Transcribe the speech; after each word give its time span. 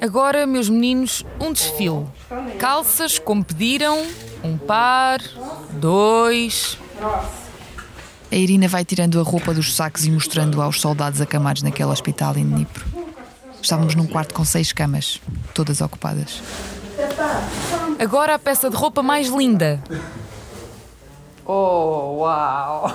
Agora, 0.00 0.46
meus 0.46 0.70
meninos, 0.70 1.24
um 1.38 1.52
desfile. 1.52 2.06
Calças, 2.58 3.18
como 3.18 3.44
pediram, 3.44 4.06
um 4.42 4.56
par, 4.56 5.20
dois. 5.72 6.78
A 8.32 8.34
Irina 8.34 8.66
vai 8.66 8.84
tirando 8.84 9.20
a 9.20 9.22
roupa 9.22 9.52
dos 9.52 9.74
sacos 9.74 10.06
e 10.06 10.10
mostrando 10.10 10.62
aos 10.62 10.80
soldados 10.80 11.20
acamados 11.20 11.62
naquele 11.62 11.90
hospital 11.90 12.36
em 12.36 12.48
Dnipro. 12.48 12.84
Estávamos 13.60 13.94
num 13.94 14.06
quarto 14.06 14.32
com 14.32 14.44
seis 14.44 14.72
camas, 14.72 15.20
todas 15.52 15.80
ocupadas. 15.80 16.42
Agora 17.98 18.34
a 18.34 18.38
peça 18.38 18.70
de 18.70 18.76
roupa 18.76 19.02
mais 19.02 19.28
linda. 19.28 19.82
Oh, 21.46 22.16
uau! 22.18 22.90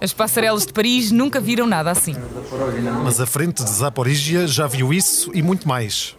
As 0.00 0.12
passarelas 0.14 0.64
de 0.64 0.72
Paris 0.72 1.10
nunca 1.10 1.38
viram 1.38 1.66
nada 1.66 1.90
assim. 1.90 2.14
Mas 3.04 3.20
a 3.20 3.26
frente 3.26 3.62
de 3.62 3.70
Zaporizhia 3.70 4.46
já 4.46 4.66
viu 4.66 4.92
isso 4.92 5.30
e 5.34 5.42
muito 5.42 5.68
mais. 5.68 6.16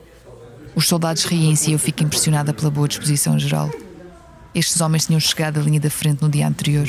Os 0.76 0.88
soldados 0.88 1.26
riem-se 1.26 1.72
e 1.72 1.74
eu 1.74 1.80
fico 1.80 2.04
impressionada 2.04 2.54
pela 2.54 2.70
boa 2.70 2.88
disposição 2.88 3.38
geral. 3.40 3.70
Estes 4.54 4.80
homens 4.82 5.08
tinham 5.08 5.20
chegado 5.20 5.60
à 5.60 5.64
linha 5.64 5.80
da 5.80 5.90
frente 5.90 6.22
no 6.22 6.30
dia 6.30 6.48
anterior. 6.48 6.88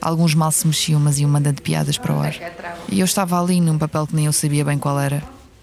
Alguns 0.00 0.34
mal 0.34 0.52
se 0.52 0.66
mexiam, 0.66 1.00
mas 1.00 1.18
iam 1.18 1.28
mandando 1.28 1.60
piadas 1.60 1.98
para 1.98 2.14
o 2.14 2.20
ar. 2.20 2.34
E 2.88 3.00
eu 3.00 3.04
estava 3.04 3.40
ali 3.40 3.60
num 3.60 3.76
papel 3.76 4.06
que 4.06 4.14
nem 4.14 4.26
eu 4.26 4.32
sabia 4.32 4.64
bem 4.64 4.78
qual 4.78 4.98
era. 4.98 5.22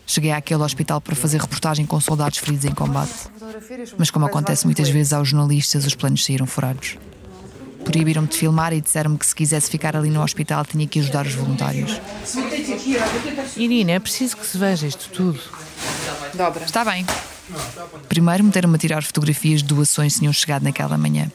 Cheguei 0.09 0.31
àquele 0.31 0.63
hospital 0.63 1.01
para 1.01 1.15
fazer 1.17 1.41
reportagem 1.41 1.85
com 1.85 1.99
soldados 1.99 2.37
feridos 2.39 2.63
em 2.63 2.73
combate. 2.73 3.11
Mas, 3.97 4.09
como 4.09 4.25
acontece 4.25 4.65
muitas 4.65 4.87
vezes 4.87 5.11
aos 5.11 5.27
jornalistas, 5.27 5.85
os 5.85 5.93
planos 5.93 6.23
saíram 6.23 6.47
furados. 6.47 6.97
Proibiram-me 7.83 8.27
de 8.27 8.37
filmar 8.37 8.71
e 8.71 8.79
disseram-me 8.79 9.17
que 9.17 9.25
se 9.25 9.35
quisesse 9.35 9.69
ficar 9.69 9.97
ali 9.97 10.09
no 10.09 10.23
hospital 10.23 10.65
tinha 10.65 10.87
que 10.87 10.99
ajudar 10.99 11.25
os 11.25 11.33
voluntários. 11.33 11.99
Irina, 13.57 13.91
é 13.91 13.99
preciso 13.99 14.37
que 14.37 14.45
se 14.45 14.57
veja 14.57 14.87
isto 14.87 15.09
tudo. 15.09 15.39
Dobra. 16.33 16.63
Está 16.63 16.85
bem. 16.85 17.05
Primeiro 18.07 18.45
meteram-me 18.45 18.75
a 18.75 18.79
tirar 18.79 19.03
fotografias 19.03 19.61
de 19.61 19.67
doações 19.67 20.13
que 20.13 20.19
tinham 20.19 20.33
chegado 20.33 20.63
naquela 20.63 20.97
manhã. 20.97 21.29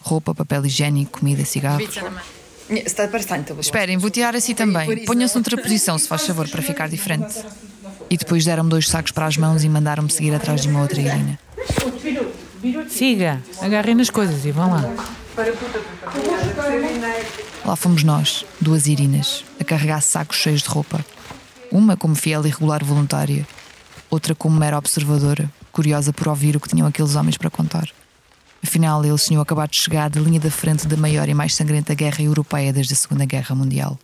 Roupa, 0.00 0.32
papel 0.32 0.64
higiênico, 0.66 1.18
comida, 1.18 1.44
cigarros. 1.44 1.98
Esperem, 3.60 3.96
vou 3.96 4.10
tirar 4.10 4.34
assim 4.34 4.54
também. 4.54 5.04
Ponham-se 5.04 5.34
noutra 5.34 5.56
posição, 5.56 5.98
se 5.98 6.06
faz 6.08 6.26
favor, 6.26 6.48
para 6.48 6.62
ficar 6.62 6.88
diferente. 6.88 7.34
E 8.08 8.16
depois 8.16 8.44
deram-me 8.44 8.70
dois 8.70 8.88
sacos 8.88 9.10
para 9.10 9.26
as 9.26 9.36
mãos 9.36 9.64
e 9.64 9.68
mandaram-me 9.68 10.10
seguir 10.10 10.34
atrás 10.34 10.62
de 10.62 10.68
uma 10.68 10.80
outra 10.80 11.00
Irina. 11.00 11.38
Siga, 12.88 13.42
agarrem 13.60 13.94
nas 13.94 14.10
coisas 14.10 14.44
e 14.44 14.52
vão 14.52 14.70
lá. 14.70 14.82
Lá 17.64 17.76
fomos 17.76 18.02
nós, 18.02 18.44
duas 18.60 18.86
Irinas, 18.86 19.44
a 19.60 19.64
carregar 19.64 20.00
sacos 20.00 20.36
cheios 20.36 20.62
de 20.62 20.68
roupa. 20.68 21.04
Uma 21.70 21.96
como 21.96 22.14
fiel 22.14 22.46
e 22.46 22.50
regular 22.50 22.84
voluntária, 22.84 23.46
outra 24.08 24.34
como 24.34 24.58
mera 24.58 24.78
observadora, 24.78 25.50
curiosa 25.72 26.12
por 26.12 26.28
ouvir 26.28 26.56
o 26.56 26.60
que 26.60 26.68
tinham 26.68 26.86
aqueles 26.86 27.16
homens 27.16 27.36
para 27.36 27.50
contar. 27.50 27.88
Afinal, 28.62 29.04
eles 29.04 29.24
tinham 29.24 29.42
acabado 29.42 29.70
de 29.70 29.76
chegar 29.76 30.08
da 30.08 30.20
linha 30.20 30.40
da 30.40 30.50
frente 30.50 30.86
da 30.86 30.96
maior 30.96 31.28
e 31.28 31.34
mais 31.34 31.54
sangrenta 31.54 31.94
guerra 31.94 32.22
europeia 32.22 32.72
desde 32.72 32.94
a 32.94 32.96
Segunda 32.96 33.24
Guerra 33.24 33.54
Mundial. 33.54 33.98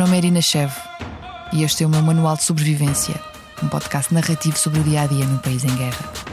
Nome 0.00 0.14
é 0.14 0.18
Irina 0.18 0.40
Chev 0.40 0.72
e 1.52 1.62
este 1.62 1.84
é 1.84 1.86
o 1.86 1.90
meu 1.90 2.00
Manual 2.00 2.34
de 2.34 2.42
Sobrevivência, 2.42 3.20
um 3.62 3.68
podcast 3.68 4.14
narrativo 4.14 4.56
sobre 4.56 4.80
o 4.80 4.82
dia 4.82 5.02
a 5.02 5.06
dia 5.06 5.26
num 5.26 5.36
país 5.36 5.62
em 5.62 5.76
guerra. 5.76 6.29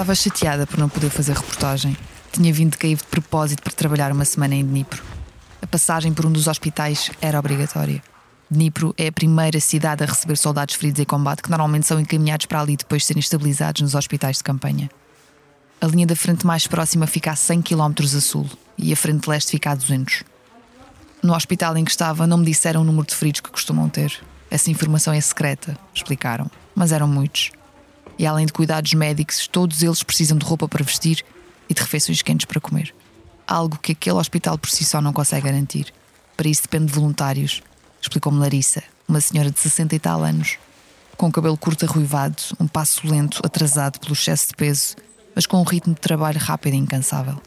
Estava 0.00 0.14
chateada 0.14 0.66
por 0.66 0.78
não 0.78 0.88
poder 0.88 1.10
fazer 1.10 1.36
reportagem. 1.36 1.94
Tinha 2.32 2.50
vindo 2.54 2.70
de 2.70 2.78
Kiev 2.78 3.02
de 3.02 3.08
propósito 3.08 3.62
para 3.62 3.74
trabalhar 3.74 4.10
uma 4.12 4.24
semana 4.24 4.54
em 4.54 4.64
Dnipro. 4.64 5.02
A 5.60 5.66
passagem 5.66 6.10
por 6.14 6.24
um 6.24 6.32
dos 6.32 6.46
hospitais 6.46 7.10
era 7.20 7.38
obrigatória. 7.38 8.02
Dnipro 8.50 8.94
é 8.96 9.08
a 9.08 9.12
primeira 9.12 9.60
cidade 9.60 10.02
a 10.02 10.06
receber 10.06 10.38
soldados 10.38 10.74
feridos 10.76 11.00
em 11.00 11.04
combate 11.04 11.42
que 11.42 11.50
normalmente 11.50 11.86
são 11.86 12.00
encaminhados 12.00 12.46
para 12.46 12.62
ali 12.62 12.78
depois 12.78 13.02
de 13.02 13.08
serem 13.08 13.20
estabilizados 13.20 13.82
nos 13.82 13.94
hospitais 13.94 14.38
de 14.38 14.42
campanha. 14.42 14.88
A 15.82 15.86
linha 15.86 16.06
da 16.06 16.16
frente 16.16 16.46
mais 16.46 16.66
próxima 16.66 17.06
fica 17.06 17.32
a 17.32 17.36
100 17.36 17.60
km 17.60 17.92
a 18.02 18.20
sul 18.22 18.48
e 18.78 18.94
a 18.94 18.96
frente 18.96 19.28
leste 19.28 19.50
fica 19.50 19.72
a 19.72 19.74
200. 19.74 20.22
No 21.22 21.34
hospital 21.34 21.76
em 21.76 21.84
que 21.84 21.90
estava 21.90 22.26
não 22.26 22.38
me 22.38 22.46
disseram 22.46 22.80
o 22.80 22.84
número 22.84 23.06
de 23.06 23.14
feridos 23.14 23.42
que 23.42 23.50
costumam 23.50 23.86
ter. 23.86 24.18
Essa 24.50 24.70
informação 24.70 25.12
é 25.12 25.20
secreta, 25.20 25.76
explicaram, 25.92 26.50
mas 26.74 26.90
eram 26.90 27.06
muitos. 27.06 27.52
E 28.20 28.26
além 28.26 28.44
de 28.44 28.52
cuidados 28.52 28.92
médicos, 28.92 29.46
todos 29.46 29.82
eles 29.82 30.02
precisam 30.02 30.36
de 30.36 30.44
roupa 30.44 30.68
para 30.68 30.84
vestir 30.84 31.24
e 31.70 31.72
de 31.72 31.80
refeições 31.80 32.20
quentes 32.20 32.44
para 32.44 32.60
comer. 32.60 32.94
Algo 33.46 33.78
que 33.78 33.92
aquele 33.92 34.16
hospital 34.16 34.58
por 34.58 34.68
si 34.68 34.84
só 34.84 35.00
não 35.00 35.10
consegue 35.10 35.46
garantir. 35.46 35.90
Para 36.36 36.46
isso 36.46 36.60
depende 36.60 36.84
de 36.84 36.92
voluntários, 36.92 37.62
explicou-me 37.98 38.38
Larissa, 38.38 38.82
uma 39.08 39.22
senhora 39.22 39.50
de 39.50 39.58
60 39.58 39.94
e 39.94 39.98
tal 39.98 40.22
anos, 40.22 40.58
com 41.16 41.28
o 41.28 41.32
cabelo 41.32 41.56
curto 41.56 41.86
arruivado, 41.86 42.36
um 42.60 42.68
passo 42.68 43.08
lento, 43.08 43.40
atrasado 43.42 43.98
pelo 43.98 44.12
excesso 44.12 44.48
de 44.48 44.54
peso, 44.54 44.96
mas 45.34 45.46
com 45.46 45.58
um 45.58 45.64
ritmo 45.64 45.94
de 45.94 46.00
trabalho 46.02 46.38
rápido 46.38 46.74
e 46.74 46.76
incansável. 46.76 47.40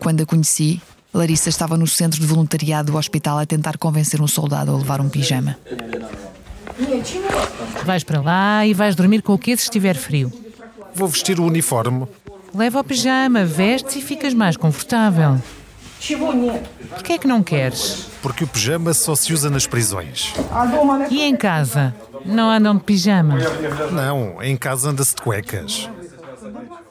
Quando 0.00 0.22
a 0.22 0.26
conheci, 0.26 0.82
Larissa 1.14 1.50
estava 1.50 1.76
no 1.76 1.86
centro 1.86 2.20
de 2.20 2.26
voluntariado 2.26 2.90
do 2.90 2.98
hospital 2.98 3.38
a 3.38 3.46
tentar 3.46 3.78
convencer 3.78 4.20
um 4.20 4.26
soldado 4.26 4.72
a 4.72 4.76
levar 4.76 5.00
um 5.00 5.08
pijama. 5.08 5.56
Vais 7.84 8.04
para 8.04 8.20
lá 8.20 8.66
e 8.66 8.74
vais 8.74 8.94
dormir 8.94 9.22
com 9.22 9.34
o 9.34 9.38
que 9.38 9.56
se 9.56 9.64
estiver 9.64 9.96
frio. 9.96 10.32
Vou 10.94 11.08
vestir 11.08 11.38
o 11.38 11.44
uniforme. 11.44 12.06
Leva 12.54 12.80
o 12.80 12.84
pijama, 12.84 13.44
vestes 13.44 13.96
e 13.96 14.00
ficas 14.00 14.32
mais 14.32 14.56
confortável. 14.56 15.40
Por 16.90 17.02
que 17.02 17.14
é 17.14 17.18
que 17.18 17.26
não 17.26 17.42
queres? 17.42 18.06
Porque 18.22 18.44
o 18.44 18.46
pijama 18.46 18.92
só 18.94 19.14
se 19.14 19.32
usa 19.32 19.50
nas 19.50 19.66
prisões. 19.66 20.32
E 21.10 21.22
em 21.22 21.36
casa? 21.36 21.94
Não 22.24 22.50
andam 22.50 22.76
de 22.76 22.82
pijama? 22.82 23.36
Não, 23.92 24.42
em 24.42 24.56
casa 24.56 24.90
anda-se 24.90 25.14
de 25.14 25.22
cuecas. 25.22 25.88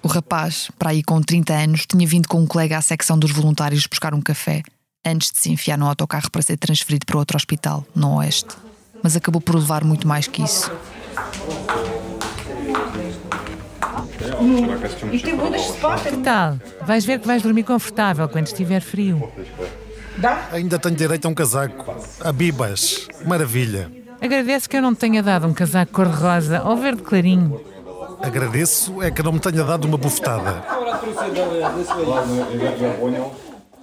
O 0.02 0.08
rapaz, 0.08 0.70
para 0.78 0.92
aí 0.92 1.04
com 1.04 1.22
30 1.22 1.54
anos, 1.54 1.86
tinha 1.86 2.06
vindo 2.08 2.28
com 2.28 2.40
um 2.40 2.46
colega 2.46 2.78
à 2.78 2.82
secção 2.82 3.18
dos 3.18 3.32
voluntários 3.32 3.88
buscar 3.88 4.14
um 4.14 4.22
café 4.22 4.62
antes 5.06 5.32
de 5.32 5.40
se 5.40 5.52
enfiar 5.52 5.78
no 5.78 5.88
autocarro 5.88 6.30
para 6.32 6.42
ser 6.42 6.58
transferido 6.58 7.06
para 7.06 7.18
outro 7.18 7.38
hospital, 7.38 7.86
no 7.96 8.18
Oeste. 8.18 8.56
Mas 9.06 9.16
acabou 9.16 9.40
por 9.40 9.54
levar 9.54 9.84
muito 9.84 10.08
mais 10.08 10.26
que 10.26 10.42
isso. 10.42 10.72
Que 16.02 16.18
tal? 16.24 16.58
Vais 16.82 17.06
ver 17.06 17.20
que 17.20 17.28
vais 17.28 17.44
dormir 17.44 17.62
confortável 17.62 18.28
quando 18.28 18.48
estiver 18.48 18.82
frio. 18.82 19.32
Ainda 20.52 20.80
tenho 20.80 20.96
direito 20.96 21.28
a 21.28 21.30
um 21.30 21.36
casaco. 21.36 21.96
A 22.20 22.32
bibas. 22.32 23.08
Maravilha. 23.24 23.92
Agradeço 24.20 24.68
que 24.68 24.76
eu 24.76 24.82
não 24.82 24.96
te 24.96 25.02
tenha 25.02 25.22
dado 25.22 25.46
um 25.46 25.54
casaco 25.54 25.92
cor-de-rosa 25.92 26.64
ou 26.64 26.76
verde 26.76 27.04
clarinho. 27.04 27.62
Agradeço 28.24 29.04
é 29.04 29.12
que 29.12 29.22
não 29.22 29.34
me 29.34 29.40
tenha 29.40 29.64
dado 29.64 29.86
uma 29.86 30.00
bufetada. 30.00 30.64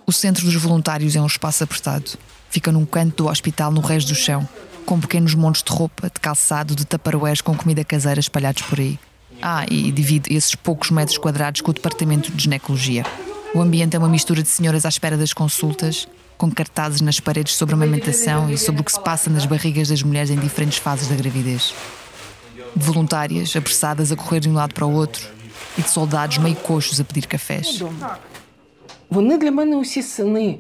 O 0.05 0.11
centro 0.11 0.45
dos 0.45 0.57
voluntários 0.57 1.15
é 1.15 1.21
um 1.21 1.27
espaço 1.27 1.63
apertado. 1.63 2.11
Fica 2.51 2.73
num 2.73 2.85
canto 2.85 3.23
do 3.23 3.31
hospital, 3.31 3.71
no 3.71 3.81
resto 3.81 4.09
do 4.09 4.15
chão, 4.17 4.47
com 4.86 5.00
pequenos 5.00 5.36
montes 5.36 5.62
de 5.64 5.72
roupa, 5.72 6.10
de 6.14 6.20
calçado, 6.20 6.76
de 6.76 6.86
taparoeiros 6.86 7.42
com 7.42 7.56
comida 7.56 7.84
caseira 7.84 8.20
espalhados 8.20 8.62
por 8.64 8.80
aí. 8.80 8.98
Ah, 9.42 9.66
e 9.70 9.92
divide 9.92 10.34
esses 10.34 10.56
poucos 10.56 10.90
metros 10.90 11.18
quadrados 11.18 11.62
com 11.62 11.72
o 11.72 11.74
departamento 11.74 12.32
de 12.32 12.44
ginecologia. 12.44 13.06
O 13.54 13.62
ambiente 13.62 13.96
é 13.96 14.00
uma 14.00 14.10
mistura 14.10 14.42
de 14.42 14.48
senhoras 14.50 14.86
à 14.86 14.90
espera 14.90 15.18
das 15.18 15.34
consultas, 15.34 16.08
com 16.38 16.50
cartazes 16.52 17.02
nas 17.02 17.20
paredes 17.20 17.56
sobre 17.56 17.74
a 17.74 17.78
amamentação 17.78 18.50
e 18.50 18.58
sobre 18.58 18.82
o 18.82 18.84
que 18.84 18.92
se 18.92 19.00
passa 19.00 19.30
nas 19.30 19.46
barrigas 19.46 19.90
das 19.90 20.04
mulheres 20.04 20.30
em 20.30 20.38
diferentes 20.38 20.78
fases 20.78 21.08
da 21.08 21.16
gravidez. 21.16 21.74
De 22.76 22.86
voluntárias 22.86 23.56
apressadas 23.56 24.12
a 24.12 24.16
correr 24.16 24.40
de 24.40 24.50
um 24.50 24.54
lado 24.54 24.74
para 24.74 24.86
o 24.86 24.94
outro 24.94 25.28
e 25.78 25.82
de 25.82 25.90
soldados 25.90 26.38
meio 26.38 26.56
coxos 26.56 27.00
a 27.00 27.04
pedir 27.04 27.28
cafés. 27.28 27.84
Вони 29.10 29.38
для 29.38 29.52
мене 29.52 29.76
усі 29.76 30.02
сини. 30.04 30.60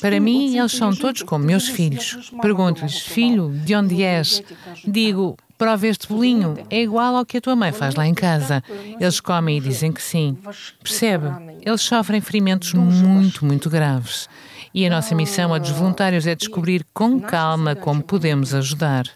Para 0.00 0.20
mim, 0.20 0.56
eles 0.56 0.72
são 0.72 0.94
todos 0.94 1.22
como 1.22 1.44
meus 1.44 1.68
filhos. 1.68 2.30
Pergunto-lhes, 2.40 2.98
filho, 3.00 3.50
de 3.50 3.74
onde 3.74 4.02
és? 4.02 4.42
Digo, 4.86 5.36
prova 5.56 5.86
este 5.86 6.08
bolinho, 6.08 6.54
é 6.68 6.82
igual 6.82 7.16
ao 7.16 7.24
que 7.24 7.38
a 7.38 7.40
tua 7.40 7.56
mãe 7.56 7.72
faz 7.72 7.94
lá 7.94 8.06
em 8.06 8.14
casa. 8.14 8.62
Eles 9.00 9.20
comem 9.20 9.58
e 9.58 9.60
dizem 9.60 9.92
que 9.92 10.02
sim. 10.02 10.36
Percebe? 10.82 11.26
Eles 11.62 11.80
sofrem 11.80 12.20
ferimentos 12.20 12.72
muito, 12.74 13.44
muito 13.44 13.70
graves. 13.70 14.28
E 14.74 14.86
a 14.86 14.90
nossa 14.90 15.14
missão 15.14 15.54
a 15.54 15.58
dos 15.58 15.70
voluntários 15.70 16.26
é 16.26 16.34
descobrir 16.34 16.84
com 16.92 17.18
calma 17.18 17.74
como 17.74 18.02
podemos 18.02 18.52
ajudar. 18.52 19.06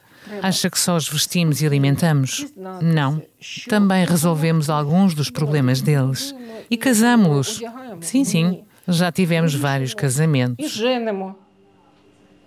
Acha 0.41 0.69
que 0.69 0.79
só 0.79 0.95
os 0.95 1.07
vestimos 1.07 1.61
e 1.61 1.67
alimentamos? 1.67 2.47
Não. 2.81 3.21
Também 3.69 4.05
resolvemos 4.05 4.69
alguns 4.69 5.13
dos 5.13 5.29
problemas 5.29 5.81
deles. 5.81 6.33
E 6.69 6.77
casamos-los. 6.77 7.61
Sim, 8.01 8.23
sim. 8.23 8.63
Já 8.87 9.11
tivemos 9.11 9.53
vários 9.53 9.93
casamentos. 9.93 10.71
женимо. 10.71 11.35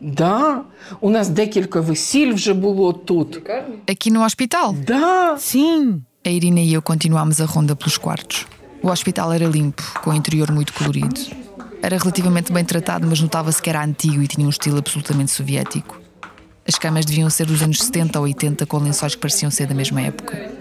Да, 0.00 0.62
у 1.00 1.10
нас 1.10 1.28
декілька 1.28 1.80
весіль 1.80 2.34
вже 2.34 2.52
було 2.54 2.92
тут. 2.92 3.42
Aqui 3.86 4.10
no 4.12 4.24
hospital. 4.24 4.74
Да. 4.86 5.36
Sim. 5.38 6.02
A 6.26 6.30
Irina 6.30 6.60
e 6.60 6.72
eu 6.72 6.82
continuámos 6.82 7.40
a 7.40 7.46
ronda 7.46 7.74
pelos 7.74 7.98
quartos. 7.98 8.46
O 8.82 8.88
hospital 8.88 9.32
era 9.32 9.46
limpo, 9.46 9.82
com 10.02 10.10
o 10.10 10.14
interior 10.14 10.52
muito 10.52 10.72
colorido. 10.72 11.20
Era 11.82 11.96
relativamente 11.98 12.52
bem 12.52 12.64
tratado, 12.64 13.06
mas 13.08 13.20
notava-se 13.20 13.60
que 13.62 13.70
era 13.70 13.82
antigo 13.84 14.22
e 14.22 14.28
tinha 14.28 14.46
um 14.46 14.50
estilo 14.50 14.78
absolutamente 14.78 15.32
soviético. 15.32 16.00
As 16.67 16.75
camas 16.75 17.05
deviam 17.05 17.29
ser 17.29 17.45
dos 17.45 17.61
anos 17.61 17.79
70 17.79 18.17
ou 18.19 18.25
80, 18.25 18.65
com 18.65 18.77
lençóis 18.77 19.15
que 19.15 19.21
pareciam 19.21 19.51
ser 19.51 19.67
da 19.67 19.75
mesma 19.75 20.01
época. 20.01 20.51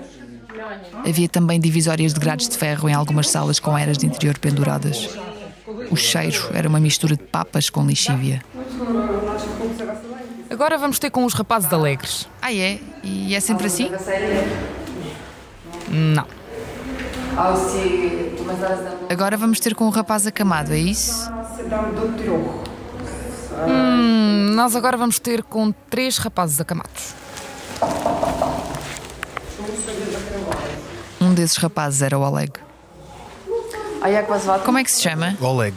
Havia 1.07 1.29
também 1.29 1.61
divisórias 1.61 2.13
de 2.13 2.21
grades 2.21 2.49
de 2.49 2.57
ferro 2.57 2.89
em 2.89 2.95
algumas 2.95 3.29
salas 3.29 3.61
com 3.61 3.77
eras 3.77 3.99
de 3.99 4.07
interior 4.07 4.39
penduradas. 4.39 5.09
O 5.91 5.97
cheiro 5.97 6.51
era 6.53 6.69
uma 6.69 6.81
mistura 6.81 7.17
de 7.17 7.23
papas 7.23 7.71
com 7.71 7.85
lixívia. 7.87 8.43
Agora 10.51 10.77
vamos 10.77 10.99
ter 10.99 11.11
com 11.11 11.25
os 11.25 11.35
rapazes 11.35 11.73
alegres. 11.73 12.29
Ah, 12.41 12.53
é? 12.53 12.79
E 13.03 13.35
é 13.35 13.41
sempre 13.41 13.67
assim? 13.67 13.91
Não. 15.89 16.27
Agora 19.09 19.37
vamos 19.37 19.61
ter 19.61 19.75
com 19.75 19.87
o 19.87 19.91
rapaz 19.91 20.27
acamado, 20.27 20.73
é 20.73 20.79
isso? 20.79 21.31
Hum, 23.69 24.22
nós 24.53 24.77
agora 24.77 24.99
vamos 24.99 25.19
ter 25.19 25.43
com 25.43 25.73
três 25.73 26.19
rapazes 26.19 26.61
acamados. 26.61 27.15
Um 31.19 31.33
desses 31.33 31.57
rapazes 31.57 32.03
era 32.03 32.19
o 32.19 32.23
Oleg. 32.23 32.53
Como 34.63 34.79
é 34.79 34.85
que 34.85 34.93
se 34.93 35.01
chama? 35.01 35.39
Oleg. 35.41 35.75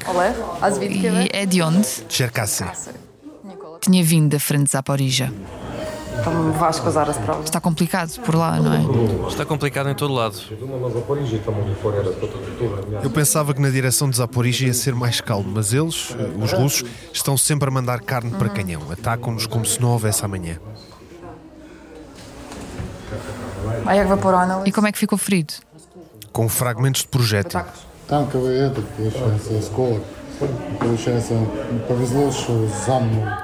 E 0.92 1.30
é 1.32 1.46
de 1.46 1.62
onde? 1.62 1.88
Cherkassy. 2.10 2.66
Tinha 3.80 4.04
vindo 4.04 4.32
da 4.32 4.40
frente 4.42 4.66
de 4.66 4.72
Zaporija. 4.72 5.32
Там 6.25 6.53
важко 6.53 6.91
зараз, 6.91 7.17
правда. 7.17 7.45
Está 7.45 7.61
complicado 7.61 8.21
por 8.21 8.35
lá, 8.35 8.59
não 8.59 8.73
é? 8.75 9.29
Está 9.29 9.45
complicado 9.45 9.89
em 9.89 9.95
todo 9.95 10.13
lado. 10.13 10.37
Eu 13.03 13.11
pensava 13.11 13.55
que 13.55 13.61
na 13.61 13.71
direção 13.71 14.11
de 14.11 14.17
Zaporizhia 14.17 14.69
ia 14.69 14.75
ser 14.75 14.95
mais 14.95 15.21
calmo, 15.21 15.51
mas 15.55 15.73
eles, 15.73 16.15
eh, 16.19 16.45
os 16.45 16.53
russos, 16.53 16.85
estão 17.13 17.37
sempre 17.37 17.69
a 17.69 17.71
mandar 17.71 18.01
carne 18.01 18.31
para 18.33 18.49
canhão. 18.49 18.83
Atacam-nos 18.91 19.47
como 19.47 19.65
se 19.65 19.81
não 19.81 19.91
houvesse 19.91 20.25
amanhã. 20.25 20.59
А 23.87 23.95
як 23.95 24.09
ви 24.09 24.17
поранили? 24.17 24.63
E 24.67 24.73
como 24.73 24.87
é 24.87 24.93
que 24.93 24.99
ficou 24.99 25.19
ferido? 25.19 25.55
Com 26.33 26.49
fragmentos 26.49 27.03
de 27.03 27.09
projétil. 27.09 27.61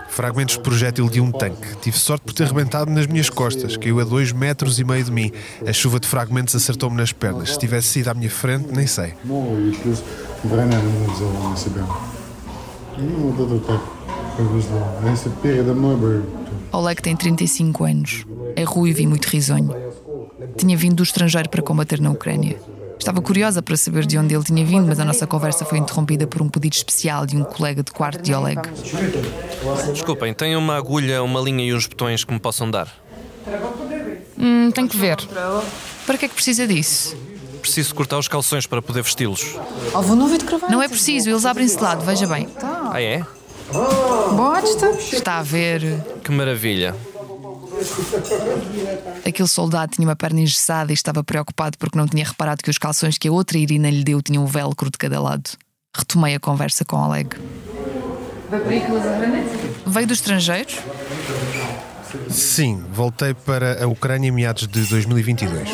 Fragmentos 0.10 0.56
de 0.56 0.62
projétil 0.62 1.10
de 1.10 1.22
um 1.22 1.32
tanque. 1.32 1.78
Tive 1.82 1.98
sorte 1.98 2.24
por 2.24 2.34
ter 2.34 2.48
rebentado 2.48 2.92
nas 2.92 3.08
minhas 3.08 3.30
costas. 3.30 3.78
Caiu 3.78 4.00
a 4.00 4.04
dois 4.04 4.32
metros 4.32 4.80
e 4.80 4.84
meio 4.84 5.04
de 5.04 5.12
mim. 5.12 5.32
A 5.66 5.72
chuva 5.72 6.00
de 6.00 6.08
fragmentos 6.08 6.56
acertou-me 6.56 6.98
nas 6.98 7.12
pernas. 7.12 7.52
Se 7.52 7.60
tivesse 7.60 7.88
sido 7.88 8.10
à 8.10 8.14
minha 8.14 8.30
frente, 8.30 8.68
nem 8.74 8.88
sei. 8.88 9.14
Oleg 16.72 17.02
tem 17.02 17.16
35 17.16 17.84
anos. 17.84 18.26
É 18.56 18.64
ruivo 18.64 19.02
e 19.02 19.08
muito 19.08 19.26
risonho. 19.26 19.74
Tinha 20.58 20.76
vindo 20.76 20.96
do 20.96 21.04
estrangeiro 21.04 21.50
para 21.50 21.62
combater 21.62 22.00
na 22.00 22.12
Ucrânia. 22.12 22.58
Estava 23.02 23.20
curiosa 23.20 23.64
para 23.64 23.76
saber 23.76 24.06
de 24.06 24.16
onde 24.16 24.36
ele 24.36 24.44
tinha 24.44 24.64
vindo, 24.64 24.86
mas 24.86 25.00
a 25.00 25.04
nossa 25.04 25.26
conversa 25.26 25.66
foi 25.66 25.80
interrompida 25.80 26.28
por 26.28 26.40
um 26.40 26.48
pedido 26.48 26.74
especial 26.74 27.26
de 27.26 27.36
um 27.36 27.44
colega 27.44 27.82
de 27.82 27.92
quarto 27.92 28.22
de 28.22 28.32
Oleg. 28.32 28.62
Desculpem, 29.92 30.32
tem 30.36 30.56
uma 30.56 30.78
agulha, 30.78 31.24
uma 31.24 31.42
linha 31.42 31.66
e 31.66 31.74
uns 31.74 31.88
botões 31.88 32.24
que 32.24 32.32
me 32.32 32.40
possam 32.40 32.70
dar? 32.70 32.88
Hum, 34.38 34.70
tenho 34.70 34.88
que 34.88 34.96
ver. 34.96 35.18
Para 36.06 36.16
que 36.16 36.26
é 36.26 36.28
que 36.28 36.36
precisa 36.36 36.68
disso? 36.68 37.18
Preciso 37.60 37.96
cortar 37.96 38.20
os 38.20 38.28
calções 38.28 38.68
para 38.68 38.84
poder 38.84 39.02
vesti-los. 39.02 39.56
Não 40.70 40.84
é 40.84 40.88
preciso, 40.88 41.28
eles 41.28 41.44
abrem-se 41.44 41.78
de 41.78 41.82
lado, 41.82 42.06
veja 42.06 42.28
bem. 42.28 42.48
Ah, 42.62 43.02
é? 43.02 43.26
Bosta. 44.36 44.92
Está 44.92 45.40
a 45.40 45.44
ver. 45.44 45.82
Que 46.24 46.32
maravilha. 46.32 46.96
Aquele 49.26 49.48
soldado 49.48 49.94
tinha 49.94 50.08
uma 50.08 50.16
perna 50.16 50.42
engessada 50.42 50.92
e 50.92 50.94
estava 50.94 51.24
preocupado 51.24 51.78
porque 51.78 51.98
não 51.98 52.08
tinha 52.08 52.26
reparado 52.26 52.64
que 52.64 52.70
os 52.70 52.78
calções 52.78 53.18
que 53.18 53.28
a 53.28 53.32
outra 53.32 53.58
Irina 53.58 53.90
lhe 53.90 54.04
deu 54.04 54.22
tinham 54.22 54.44
um 54.44 54.48
velcro 54.48 54.90
de 54.90 54.98
cada 54.98 55.20
lado. 55.20 55.50
Retomei 55.96 56.36
a 56.36 56.40
conversa 56.40 56.86
com 56.86 56.98
Oleg. 56.98 57.36
Veio 59.86 60.08
do 60.08 60.14
estrangeiro? 60.14 60.70
Sim, 62.30 62.84
voltei 62.92 63.34
para 63.34 63.84
a 63.84 63.88
Ucrânia 63.88 64.28
em 64.28 64.32
meados 64.32 64.68
de 64.68 64.86
2022. 64.86 65.70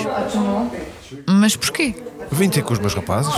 Mas 1.25 1.55
porquê? 1.55 1.95
Vim 2.31 2.49
ter 2.49 2.61
com 2.63 2.73
os 2.73 2.79
meus 2.79 2.93
rapazes. 2.93 3.33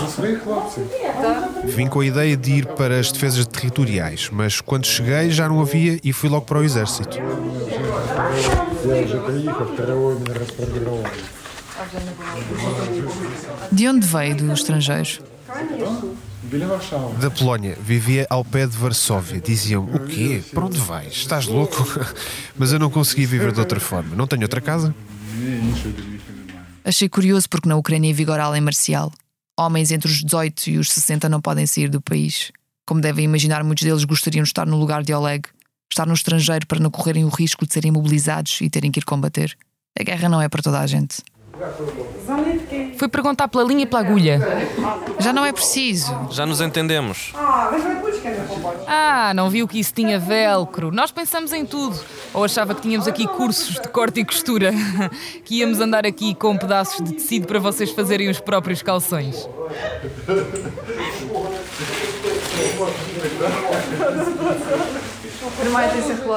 Vim 1.65 1.87
com 1.87 1.99
a 1.99 2.05
ideia 2.05 2.35
de 2.35 2.51
ir 2.53 2.65
para 2.65 2.99
as 2.99 3.11
defesas 3.11 3.45
territoriais, 3.45 4.29
mas 4.31 4.61
quando 4.61 4.87
cheguei 4.87 5.29
já 5.29 5.47
não 5.47 5.61
havia 5.61 5.99
e 6.03 6.11
fui 6.11 6.29
logo 6.29 6.45
para 6.45 6.59
o 6.59 6.63
exército. 6.63 7.17
De 13.71 13.87
onde 13.87 14.07
veio 14.07 14.35
dos 14.35 14.59
estrangeiros? 14.59 15.21
da 17.19 17.29
Polónia, 17.29 17.77
vivia 17.79 18.25
ao 18.29 18.43
pé 18.43 18.65
de 18.65 18.75
Varsóvia. 18.75 19.39
Diziam: 19.39 19.83
O 19.85 20.07
quê? 20.07 20.41
Para 20.51 20.65
onde 20.65 20.79
vais? 20.79 21.13
Estás 21.13 21.45
louco? 21.45 21.85
Mas 22.57 22.71
eu 22.71 22.79
não 22.79 22.89
consegui 22.89 23.25
viver 23.25 23.51
de 23.51 23.59
outra 23.59 23.79
forma. 23.79 24.15
Não 24.15 24.25
tenho 24.25 24.41
outra 24.41 24.59
casa? 24.59 24.93
Achei 26.83 27.07
curioso 27.07 27.47
porque 27.47 27.69
na 27.69 27.75
Ucrânia 27.75 28.13
vigora 28.13 28.43
a 28.43 28.49
lei 28.49 28.61
marcial. 28.61 29.11
Homens 29.59 29.91
entre 29.91 30.09
os 30.09 30.23
18 30.23 30.69
e 30.71 30.77
os 30.79 30.91
60 30.91 31.29
não 31.29 31.39
podem 31.39 31.67
sair 31.67 31.89
do 31.89 32.01
país. 32.01 32.51
Como 32.85 32.99
devem 32.99 33.25
imaginar, 33.25 33.63
muitos 33.63 33.83
deles 33.83 34.03
gostariam 34.03 34.43
de 34.43 34.49
estar 34.49 34.65
no 34.65 34.77
lugar 34.77 35.03
de 35.03 35.13
Oleg, 35.13 35.47
estar 35.91 36.07
no 36.07 36.13
estrangeiro 36.13 36.65
para 36.65 36.79
não 36.79 36.89
correrem 36.89 37.25
o 37.25 37.29
risco 37.29 37.67
de 37.67 37.73
serem 37.73 37.91
mobilizados 37.91 38.59
e 38.61 38.69
terem 38.69 38.89
que 38.89 38.99
ir 38.99 39.05
combater. 39.05 39.55
A 39.99 40.03
guerra 40.03 40.29
não 40.29 40.41
é 40.41 40.49
para 40.49 40.63
toda 40.63 40.79
a 40.79 40.87
gente. 40.87 41.17
Foi 42.97 43.07
perguntar 43.07 43.47
pela 43.47 43.63
linha 43.63 43.83
e 43.83 43.85
pela 43.85 44.01
agulha. 44.01 44.39
Já 45.19 45.33
não 45.33 45.45
é 45.45 45.51
preciso. 45.51 46.27
Já 46.31 46.45
nos 46.45 46.61
entendemos. 46.61 47.33
Ah, 48.87 49.33
não 49.33 49.49
viu 49.49 49.67
que 49.67 49.79
isso 49.79 49.93
tinha 49.93 50.19
velcro. 50.19 50.91
Nós 50.91 51.11
pensamos 51.11 51.51
em 51.53 51.65
tudo. 51.65 51.99
Ou 52.33 52.43
achava 52.43 52.73
que 52.75 52.81
tínhamos 52.81 53.07
aqui 53.07 53.27
cursos 53.27 53.75
de 53.75 53.87
corte 53.89 54.19
e 54.21 54.25
costura. 54.25 54.71
Que 55.43 55.59
íamos 55.59 55.79
andar 55.79 56.05
aqui 56.05 56.35
com 56.35 56.55
pedaços 56.57 57.03
de 57.03 57.13
tecido 57.13 57.47
para 57.47 57.59
vocês 57.59 57.89
fazerem 57.91 58.29
os 58.29 58.39
próprios 58.39 58.81
calções. 58.81 59.47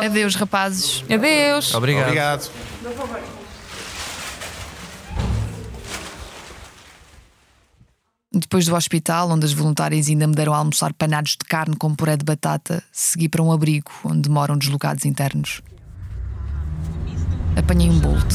Adeus, 0.05 0.35
rapazes. 0.35 1.05
Adeus. 1.11 1.75
Obrigado. 1.75 2.07
Obrigado. 2.07 2.51
Depois 8.35 8.65
do 8.65 8.75
hospital, 8.75 9.31
onde 9.31 9.45
as 9.45 9.53
voluntárias 9.53 10.09
ainda 10.09 10.27
me 10.27 10.35
deram 10.35 10.55
a 10.55 10.57
almoçar 10.57 10.95
panados 10.95 11.33
de 11.33 11.47
carne 11.47 11.77
com 11.77 11.95
puré 11.95 12.17
de 12.17 12.25
batata, 12.25 12.83
segui 12.91 13.29
para 13.29 13.43
um 13.43 13.53
abrigo 13.53 13.91
onde 14.03 14.31
moram 14.31 14.57
deslocados 14.57 15.05
internos. 15.05 15.61
Apanhei 17.55 17.91
um 17.91 17.99
bolt. 17.99 18.33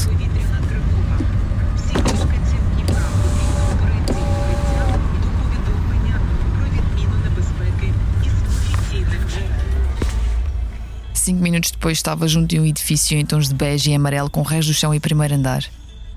Cinco 11.12 11.42
minutos 11.42 11.72
depois 11.72 11.98
estava 11.98 12.28
junto 12.28 12.46
de 12.46 12.60
um 12.60 12.64
edifício 12.64 13.18
em 13.18 13.26
tons 13.26 13.48
de 13.48 13.54
bege 13.54 13.90
e 13.90 13.94
amarelo 13.96 14.30
com 14.30 14.42
rés 14.42 14.64
do 14.64 14.72
chão 14.72 14.94
e 14.94 15.00
primeiro 15.00 15.34
andar. 15.34 15.64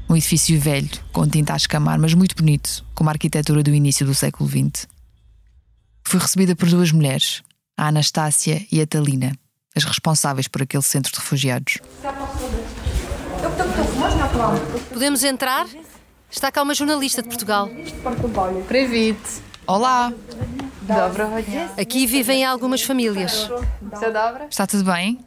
Um 0.09 0.15
edifício 0.15 0.59
velho, 0.59 0.89
com 1.11 1.27
tinta 1.27 1.53
a 1.53 1.55
escamar, 1.55 1.97
mas 1.97 2.13
muito 2.13 2.35
bonito, 2.35 2.85
com 2.93 3.07
a 3.07 3.11
arquitetura 3.11 3.63
do 3.63 3.73
início 3.73 4.05
do 4.05 4.13
século 4.13 4.49
XX. 4.49 4.87
Fui 6.03 6.19
recebida 6.19 6.55
por 6.55 6.69
duas 6.69 6.91
mulheres, 6.91 7.41
a 7.77 7.87
Anastácia 7.87 8.65
e 8.71 8.81
a 8.81 8.87
Talina, 8.87 9.31
as 9.75 9.83
responsáveis 9.85 10.47
por 10.47 10.61
aquele 10.61 10.83
centro 10.83 11.11
de 11.11 11.19
refugiados. 11.19 11.77
Podemos 14.91 15.23
entrar? 15.23 15.67
Está 16.29 16.51
cá 16.51 16.61
uma 16.63 16.73
jornalista 16.73 17.21
de 17.21 17.29
Portugal. 17.29 17.69
Previte. 18.67 19.41
Olá! 19.65 20.11
Aqui 21.79 22.05
vivem 22.05 22.43
algumas 22.43 22.81
famílias. 22.81 23.49
Está 24.49 24.67
tudo 24.67 24.83
bem? 24.83 25.19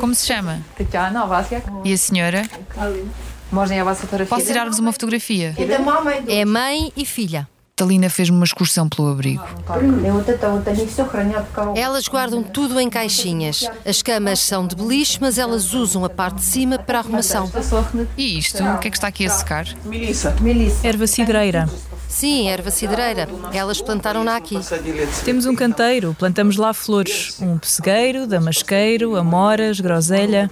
Como 0.00 0.14
se 0.14 0.26
chama? 0.26 0.60
E 1.84 1.92
a 1.92 1.98
senhora? 1.98 2.42
Posso 4.28 4.46
tirar-vos 4.46 4.78
uma 4.78 4.92
fotografia? 4.92 5.54
É, 6.28 6.40
é 6.40 6.44
mãe 6.44 6.92
e 6.96 7.04
filha. 7.04 7.48
Talina 7.80 8.10
fez-me 8.10 8.36
uma 8.36 8.44
excursão 8.44 8.86
pelo 8.86 9.10
abrigo. 9.10 9.42
Elas 11.74 12.06
guardam 12.08 12.42
tudo 12.42 12.78
em 12.78 12.90
caixinhas. 12.90 13.66
As 13.86 14.02
camas 14.02 14.40
são 14.40 14.66
de 14.66 14.76
beliche, 14.76 15.16
mas 15.18 15.38
elas 15.38 15.72
usam 15.72 16.04
a 16.04 16.10
parte 16.10 16.36
de 16.36 16.44
cima 16.44 16.78
para 16.78 16.98
a 16.98 17.00
arrumação. 17.00 17.50
E 18.18 18.38
isto? 18.38 18.62
O 18.62 18.78
que 18.78 18.88
é 18.88 18.90
que 18.90 18.98
está 18.98 19.08
aqui 19.08 19.24
a 19.24 19.30
secar? 19.30 19.66
Melissa. 20.42 20.86
Erva 20.86 21.06
cidreira. 21.06 21.66
Sim, 22.20 22.50
erva 22.50 22.70
cidreira. 22.70 23.26
Elas 23.50 23.80
plantaram-na 23.80 24.36
aqui. 24.36 24.58
Temos 25.24 25.46
um 25.46 25.54
canteiro, 25.54 26.14
plantamos 26.18 26.58
lá 26.58 26.74
flores. 26.74 27.40
Um 27.40 27.56
pessegueiro, 27.56 28.26
damasqueiro, 28.26 29.16
amoras, 29.16 29.80
groselha. 29.80 30.50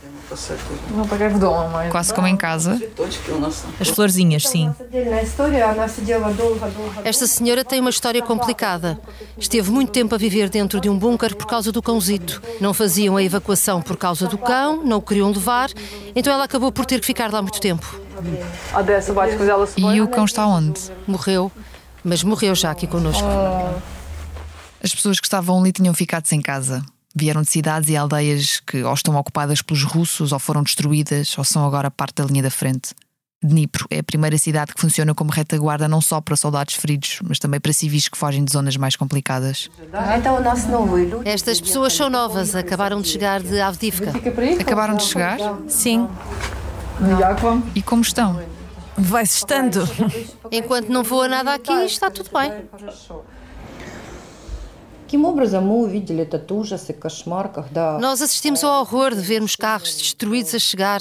Quase 1.91 2.15
como 2.15 2.27
em 2.27 2.39
casa. 2.39 2.81
As 3.79 3.89
florzinhas, 3.89 4.45
sim. 4.45 4.75
Esta 7.05 7.27
senhora 7.27 7.63
tem 7.63 7.81
uma 7.81 7.91
história 7.91 8.23
complicada. 8.23 8.99
Esteve 9.37 9.71
muito 9.71 9.93
tempo 9.93 10.15
a 10.15 10.19
viver 10.19 10.49
dentro 10.49 10.81
de 10.81 10.89
um 10.89 10.99
bunker 10.99 11.37
por 11.37 11.47
causa 11.47 11.71
do 11.71 11.83
cãozito. 11.83 12.41
Não 12.63 12.73
faziam 12.73 13.15
a 13.15 13.23
evacuação 13.23 13.83
por 13.83 13.99
causa 13.99 14.27
do 14.27 14.39
cão, 14.39 14.83
não 14.83 14.97
o 14.97 15.03
queriam 15.03 15.31
levar, 15.31 15.69
então 16.17 16.33
ela 16.33 16.45
acabou 16.45 16.73
por 16.73 16.87
ter 16.87 16.99
que 16.99 17.07
ficar 17.07 17.31
lá 17.31 17.43
muito 17.43 17.61
tempo. 17.61 18.08
E 19.77 20.01
o 20.01 20.09
cão 20.09 20.25
está 20.25 20.47
onde? 20.47 20.81
Morreu, 21.07 21.51
mas 22.05 22.23
morreu 22.23 22.55
já 22.55 22.71
aqui 22.71 22.87
conosco. 22.87 23.27
As 24.83 24.95
pessoas 24.95 25.19
que 25.19 25.27
estavam 25.27 25.59
ali 25.61 25.73
tinham 25.73 25.93
ficado 25.95 26.27
sem 26.27 26.41
casa. 26.41 26.83
Vieram 27.15 27.43
de 27.43 27.51
cidades 27.51 27.89
e 27.89 27.97
aldeias 27.97 28.61
que 28.61 28.83
ou 28.85 28.95
estão 28.95 29.17
ocupadas 29.17 29.61
pelos 29.61 29.83
russos, 29.83 30.31
ou 30.33 30.39
foram 30.39 30.63
destruídas, 30.63 31.37
ou 31.37 31.45
são 31.45 31.67
agora 31.67 31.91
parte 31.91 32.17
da 32.17 32.25
linha 32.25 32.43
da 32.43 32.51
frente. 32.51 32.95
Dnipro 33.43 33.87
é 33.89 34.01
a 34.01 34.03
primeira 34.03 34.37
cidade 34.37 34.75
que 34.75 34.81
funciona 34.81 35.15
como 35.15 35.31
retaguarda 35.31 35.87
não 35.87 36.01
só 36.01 36.21
para 36.21 36.35
soldados 36.35 36.75
feridos, 36.75 37.21
mas 37.23 37.39
também 37.39 37.61
para 37.61 37.73
civis 37.73 38.09
que 38.09 38.19
fogem 38.19 38.45
de 38.45 38.53
zonas 38.53 38.77
mais 38.77 38.97
complicadas. 38.97 39.69
Estas 41.25 41.61
pessoas 41.61 41.93
são 41.93 42.11
novas, 42.11 42.57
acabaram 42.57 43.01
de 43.01 43.09
chegar 43.09 43.41
de 43.41 43.61
Avdivka. 43.61 44.13
Acabaram 44.61 44.97
de 44.97 45.05
chegar? 45.05 45.39
Sim. 45.69 46.09
E 47.75 47.83
como 47.83 48.03
estão? 48.03 48.41
Vai-se 48.97 49.37
estando. 49.39 49.81
Enquanto 50.51 50.89
não 50.89 51.03
voa 51.05 51.29
nada 51.29 51.55
aqui, 51.55 51.73
está 51.85 52.11
tudo 52.11 52.31
bem. 52.33 52.69
Nós 57.99 58.21
assistimos 58.21 58.63
ao 58.63 58.81
horror 58.81 59.15
de 59.15 59.23
vermos 59.23 59.57
carros 59.57 59.97
destruídos 59.97 60.55
a 60.55 60.59
chegar, 60.59 61.01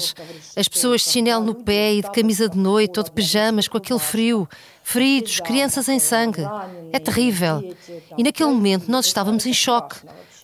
as 0.56 0.66
pessoas 0.66 1.02
de 1.02 1.10
chinelo 1.10 1.44
no 1.44 1.54
pé 1.54 1.92
e 1.92 2.02
de 2.02 2.10
camisa 2.10 2.48
de 2.48 2.56
noite 2.56 2.98
ou 2.98 3.04
de 3.04 3.10
pijamas 3.10 3.68
com 3.68 3.76
aquele 3.76 3.98
frio, 3.98 4.48
feridos, 4.82 5.40
crianças 5.40 5.90
em 5.90 5.98
sangue. 5.98 6.40
É 6.90 6.98
terrível. 6.98 7.62
E 8.16 8.22
naquele 8.22 8.48
momento 8.48 8.90
nós 8.90 9.04
estávamos 9.04 9.44
em 9.44 9.52
choque. 9.52 9.96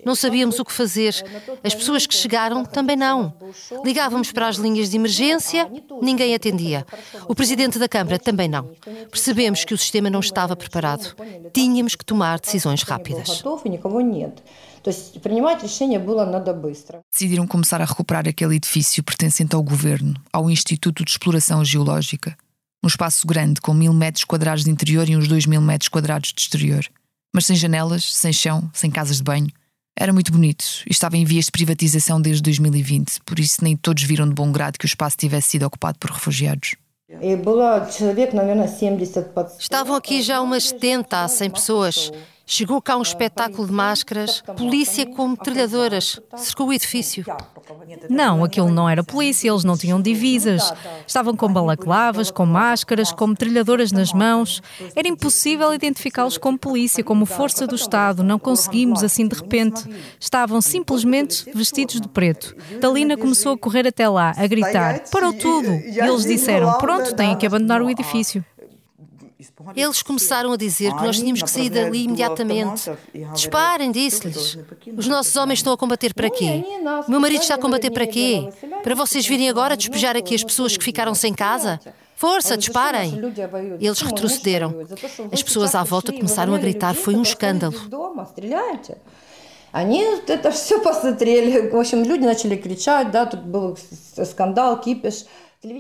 Não 0.05 0.15
sabíamos 0.15 0.59
o 0.59 0.65
que 0.65 0.73
fazer. 0.73 1.15
As 1.63 1.75
pessoas 1.75 2.07
que 2.07 2.15
chegaram 2.15 2.65
também 2.65 2.97
não. 2.97 3.35
Ligávamos 3.85 4.33
para 4.33 4.49
as 4.49 4.57
linhas 4.57 4.91
de 4.91 4.97
emergência, 4.97 5.71
ninguém 6.03 6.35
atendia. 6.35 6.87
O 7.29 7.35
presidente 7.35 7.79
da 7.79 7.89
Câmara 7.89 8.19
também 8.19 8.49
não. 8.49 8.71
Percebemos 9.11 9.65
que 9.65 9.75
o 9.75 9.79
sistema 9.79 10.11
não 10.11 10.21
estava 10.21 10.55
preparado. 10.57 11.15
Tínhamos 11.53 11.95
que 11.95 12.05
tomar 12.05 12.41
decisões 12.41 12.83
rápidas. 12.83 13.43
Decidiram 17.11 17.47
começar 17.47 17.81
a 17.81 17.87
recuperar 17.87 18.29
aquele 18.29 18.57
edifício 18.57 19.03
pertencente 19.03 19.55
ao 19.55 19.63
governo, 19.63 20.15
ao 20.31 20.51
Instituto 20.51 21.05
de 21.05 21.11
Exploração 21.11 21.65
Geológica. 21.65 22.37
Um 22.83 22.87
espaço 22.87 23.27
grande 23.27 23.63
com 23.63 23.73
mil 23.73 23.95
metros 23.95 24.25
quadrados 24.25 24.63
de 24.63 24.71
interior 24.71 25.09
e 25.09 25.17
uns 25.17 25.27
dois 25.27 25.47
mil 25.47 25.63
metros 25.63 25.89
quadrados 25.89 26.35
de 26.35 26.41
exterior. 26.43 26.85
Mas 27.35 27.47
sem 27.47 27.57
janelas, 27.57 28.15
sem 28.15 28.31
chão, 28.31 28.71
sem 28.75 28.91
casas 28.91 29.17
de 29.17 29.23
banho 29.23 29.51
era 29.97 30.13
muito 30.13 30.33
bonito 30.33 30.65
e 30.87 30.93
estava 30.93 31.17
em 31.17 31.25
vias 31.25 31.47
de 31.47 31.53
privatização 31.53 32.21
desde 32.21 32.43
2020, 32.43 33.21
por 33.25 33.39
isso 33.39 33.63
nem 33.63 33.77
todos 33.77 34.03
viram 34.03 34.29
de 34.29 34.35
bom 34.35 34.51
grado 34.51 34.79
que 34.79 34.85
o 34.85 34.87
espaço 34.87 35.17
tivesse 35.17 35.51
sido 35.51 35.65
ocupado 35.65 35.99
por 35.99 36.11
refugiados. 36.11 36.75
Estavam 39.59 39.95
aqui 39.95 40.23
já 40.23 40.41
umas 40.41 40.69
70 40.69 41.23
a 41.23 41.29
100 41.29 41.51
pessoas. 41.51 42.11
Chegou 42.47 42.81
cá 42.83 42.97
um 42.99 43.03
espetáculo 43.03 43.67
de 43.67 43.73
máscaras, 43.73 44.43
polícia 44.57 45.07
com 45.07 45.29
metralhadoras, 45.29 46.21
cercou 46.37 46.69
o 46.69 46.73
edifício. 46.75 47.25
Não, 48.11 48.45
aquilo 48.45 48.69
não 48.71 48.89
era 48.89 49.03
polícia, 49.03 49.49
eles 49.49 49.65
não 49.65 49.79
tinham 49.79 50.01
divisas. 50.01 50.73
Estavam 51.07 51.35
com 51.35 51.51
balaclavas, 51.51 52.31
com 52.31 52.45
máscaras, 52.45 53.11
com 53.13 53.29
metralhadoras 53.29 53.93
nas 53.93 54.13
mãos. 54.13 54.63
Era 54.95 55.09
impossível 55.09 55.73
identificá-los 55.73 56.37
como 56.37 56.59
polícia, 56.59 57.03
como 57.03 57.25
força 57.25 57.67
do 57.67 57.75
Estado. 57.75 58.23
Não 58.23 58.39
conseguimos 58.39 59.03
assim 59.03 59.27
de 59.27 59.37
repente. 59.37 59.83
Estavam 60.21 60.61
simplesmente 60.61 61.51
vestidos 61.55 61.99
de 61.99 62.09
preto. 62.09 62.55
Talina 62.79 63.17
começou 63.17 63.53
a 63.53 63.59
correr 63.59 63.87
até 63.87 64.07
lá, 64.07 64.35
a 64.37 64.47
gritar: 64.47 65.01
Parou 65.11 65.33
tudo! 65.33 65.71
E 65.71 65.99
eles 65.99 66.25
disseram: 66.25 66.75
Pronto, 66.79 67.15
têm 67.15 67.37
que 67.37 67.47
abandonar 67.47 67.81
o 67.81 67.89
edifício. 67.89 68.45
Eles 69.76 70.02
começaram 70.04 70.52
a 70.52 70.58
dizer 70.58 70.94
que 70.96 71.04
nós 71.04 71.18
tínhamos 71.18 71.42
que 71.42 71.50
sair 71.50 71.70
dali 71.70 72.04
imediatamente. 72.04 72.90
Disparem, 73.34 73.92
disse-lhes. 73.92 74.58
Os 74.98 75.08
nossos 75.08 75.36
homens 75.36 75.60
estão 75.60 75.74
a 75.74 75.78
combater 75.78 76.14
para 76.14 76.30
quê? 76.30 76.64
O 77.08 77.12
meu 77.12 77.20
marido 77.20 77.42
está 77.42 77.56
a 77.56 77.58
combater 77.58 77.92
para 77.92 78.08
quê? 78.08 78.50
Para 78.84 78.96
vocês 78.96 79.26
virem 79.26 79.50
agora 79.50 79.78
despejar 79.78 80.16
aqui 80.16 80.36
as 80.36 80.44
pessoas 80.44 80.76
que 80.76 80.84
ficaram 80.84 81.14
sem 81.16 81.34
casa? 81.34 81.80
Força, 82.16 82.58
disparem! 82.58 83.18
Eles 83.80 84.02
retrocederam. 84.02 84.76
As 85.32 85.42
pessoas 85.42 85.74
à 85.74 85.84
volta 85.84 86.12
começaram 86.12 86.54
a 86.54 86.58
gritar, 86.58 86.94
foi 86.94 87.16
um 87.16 87.22
escândalo. 87.22 87.80
Дома, 87.88 88.26
стреляйте. 88.26 88.98
Они 89.72 90.02
это 90.28 90.52
все 90.52 90.80
посмотрели. 90.80 91.70
В 91.70 91.76
общем, 91.76 92.04
люди 92.04 92.26
начали 92.26 92.56
кричать, 92.56 93.12
да, 93.12 93.26
тут 93.26 93.42
был 93.42 93.78
скандал, 94.26 94.80
кипиш. 94.82 95.26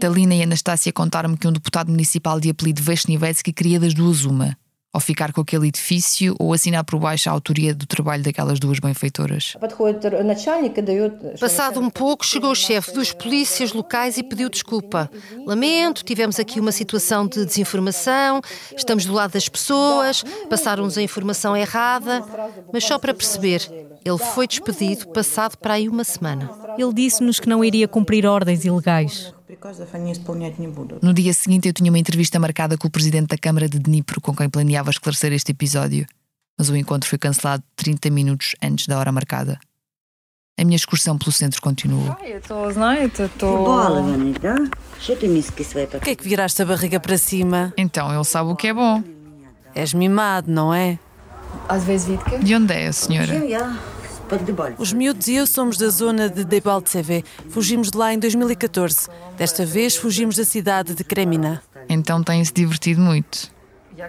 Talina 0.01 0.35
e 0.35 0.43
Anastácia 0.43 0.93
contaram-me 0.93 1.37
que 1.37 1.47
um 1.47 1.53
deputado 1.53 1.91
municipal 1.91 2.41
de 2.41 2.51
apelido 2.51 2.83
Vesnivetsky 2.83 3.53
queria 3.53 3.79
das 3.79 3.93
duas 3.93 4.25
uma, 4.25 4.57
ou 4.95 5.01
ficar 5.01 5.33
com 5.33 5.41
aquele 5.41 5.69
edifício 5.69 6.35
ou 6.39 6.53
assinar 6.53 6.85
por 6.85 6.99
baixo 6.99 7.29
a 7.29 7.33
autoria 7.33 7.75
do 7.75 7.85
trabalho 7.85 8.23
daquelas 8.23 8.61
duas 8.61 8.79
benfeitoras. 8.79 9.57
Passado 11.39 11.81
um 11.81 11.91
pouco, 11.91 12.25
chegou 12.25 12.53
o 12.53 12.55
chefe 12.55 12.93
dos 12.93 13.13
polícias 13.13 13.73
locais 13.73 14.17
e 14.17 14.23
pediu 14.23 14.49
desculpa. 14.49 15.11
Lamento, 15.45 16.05
tivemos 16.05 16.39
aqui 16.39 16.61
uma 16.61 16.73
situação 16.73 17.27
de 17.27 17.45
desinformação, 17.45 18.41
estamos 18.77 19.05
do 19.05 19.13
lado 19.13 19.33
das 19.33 19.49
pessoas, 19.49 20.23
passaram-nos 20.49 20.97
a 20.97 21.03
informação 21.03 21.57
errada, 21.57 22.25
mas 22.73 22.85
só 22.85 22.99
para 22.99 23.13
perceber, 23.13 23.69
ele 24.05 24.19
foi 24.19 24.47
despedido 24.47 25.09
passado 25.09 25.57
para 25.59 25.75
aí 25.75 25.89
uma 25.89 26.05
semana. 26.05 26.51
Ele 26.79 26.93
disse-nos 26.93 27.41
que 27.41 27.49
não 27.49 27.65
iria 27.65 27.89
cumprir 27.89 28.25
ordens 28.27 28.65
ilegais. 28.65 29.35
No 31.03 31.13
dia 31.15 31.33
seguinte, 31.33 31.69
eu 31.69 31.73
tinha 31.73 31.91
uma 31.91 31.99
entrevista 31.99 32.39
marcada 32.39 32.77
com 32.77 32.89
o 32.89 32.91
presidente 32.91 33.29
da 33.29 33.39
Câmara 33.39 33.69
de 33.69 33.79
Dnipro, 33.79 34.21
com 34.21 34.35
quem 34.35 34.49
planeava 34.49 34.91
esclarecer 34.91 35.33
este 35.33 35.53
episódio, 35.53 36.07
mas 36.59 36.69
o 36.69 36.77
encontro 36.77 37.09
foi 37.09 37.19
cancelado 37.19 37.63
30 37.77 38.11
minutos 38.11 38.55
antes 38.63 38.87
da 38.87 38.99
hora 38.99 39.11
marcada. 39.13 39.59
A 40.57 40.65
minha 40.65 40.77
excursão 40.77 41.19
pelo 41.19 41.33
centro 41.33 41.61
continuou. 41.61 42.17
O 45.97 46.01
que 46.01 46.11
é 46.11 46.15
que 46.15 46.29
viraste 46.29 46.63
a 46.63 46.65
barriga 46.65 47.01
para 47.01 47.19
cima? 47.19 47.73
Então, 47.77 48.15
ele 48.15 48.25
sabe 48.25 48.51
o 48.51 48.57
que 48.57 48.69
é 48.69 48.75
bom. 48.75 49.03
És 49.75 49.93
mimado, 49.93 50.51
não 50.51 50.73
é? 50.73 50.99
De 52.39 52.55
onde 52.55 52.73
é 52.73 52.87
a 52.87 52.93
senhora? 52.93 53.33
Os 54.79 54.93
miúdos 54.93 55.29
e 55.29 55.35
eu 55.35 55.47
somos 55.47 55.77
da 55.77 55.89
zona 55.89 56.29
de 56.29 56.45
Debaltseve. 56.45 57.25
Fugimos 57.51 57.91
de 57.91 57.99
lá 57.99 58.13
em 58.13 58.19
2014. 58.19 59.09
Desta 59.37 59.65
vez 59.65 59.97
fugimos 59.97 60.37
da 60.37 60.45
cidade 60.45 60.95
de 60.95 61.05
Kremina. 61.05 61.63
Então 61.89 62.23
tem-se 62.23 62.53
divertido 62.53 63.01
muito. 63.01 63.53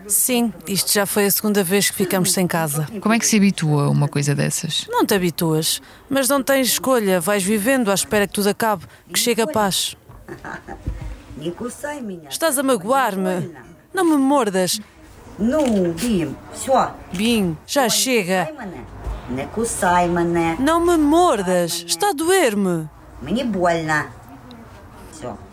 Sim, 0.08 0.52
isto 0.68 0.92
já 0.92 1.06
foi 1.06 1.26
a 1.26 1.32
segunda 1.32 1.64
vez 1.64 1.90
que 1.90 1.96
ficamos 1.96 2.34
sem 2.34 2.48
casa. 2.48 2.88
Como 3.00 3.14
é 3.14 3.20
que 3.20 3.28
se 3.28 3.38
habitua 3.38 3.86
a 3.86 3.90
uma 3.90 4.08
coisa 4.08 4.34
dessas? 4.34 4.88
Não 4.90 5.06
te 5.06 5.14
habituas, 5.14 5.80
mas 6.10 6.28
não 6.28 6.42
tens 6.42 6.68
escolha. 6.70 7.20
Vais 7.20 7.44
vivendo 7.44 7.92
à 7.92 7.94
espera 7.94 8.28
que 8.28 8.34
tudo 8.34 8.50
acabe, 8.50 8.86
que 9.14 9.20
chegue 9.20 9.42
a 9.42 9.48
paz. 9.48 9.96
Estás 12.30 12.58
a 12.58 12.64
magoar-me. 12.64 13.52
Não 13.94 14.06
me 14.06 14.18
mordas. 14.18 14.80
Bim, 17.14 17.58
já 17.68 17.90
chega. 17.90 18.50
Não 20.60 20.86
me 20.86 20.98
mordas, 20.98 21.84
está 21.88 22.10
a 22.10 22.14
doer-me. 22.14 22.88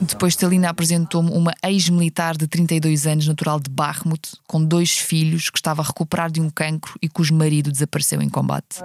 Depois 0.00 0.36
Talina 0.36 0.68
apresentou-me 0.68 1.30
uma 1.30 1.52
ex-militar 1.64 2.36
de 2.36 2.46
32 2.46 3.06
anos, 3.06 3.26
natural 3.26 3.60
de 3.60 3.70
Bakhmut, 3.70 4.32
com 4.46 4.62
dois 4.62 4.98
filhos, 4.98 5.48
que 5.48 5.58
estava 5.58 5.80
a 5.82 5.84
recuperar 5.84 6.30
de 6.30 6.40
um 6.40 6.50
cancro 6.50 6.94
e 7.00 7.08
cujo 7.08 7.34
marido 7.34 7.70
desapareceu 7.70 8.20
em 8.20 8.28
combate. 8.28 8.82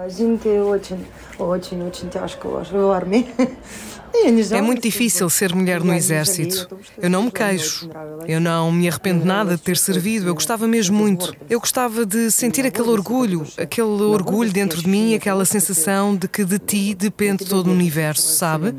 É 4.52 4.60
muito 4.62 4.82
difícil 4.82 5.28
ser 5.30 5.54
mulher 5.54 5.82
no 5.82 5.92
exército. 5.92 6.68
Eu 7.00 7.10
não 7.10 7.24
me 7.24 7.30
queixo. 7.30 7.88
Eu 8.26 8.40
não 8.40 8.70
me 8.72 8.88
arrependo 8.88 9.24
nada 9.24 9.56
de 9.56 9.62
ter 9.62 9.76
servido. 9.76 10.28
Eu 10.28 10.34
gostava 10.34 10.66
mesmo 10.66 10.96
muito. 10.96 11.34
Eu 11.48 11.60
gostava 11.60 12.04
de 12.04 12.30
sentir 12.30 12.66
aquele 12.66 12.88
orgulho, 12.88 13.46
aquele 13.56 13.86
orgulho 13.86 14.50
dentro 14.52 14.80
de 14.82 14.88
mim, 14.88 15.14
aquela 15.14 15.44
sensação 15.44 16.16
de 16.16 16.28
que 16.28 16.44
de 16.44 16.58
ti 16.58 16.94
depende 16.94 17.44
todo 17.44 17.68
o 17.68 17.72
universo, 17.72 18.34
sabe? 18.34 18.74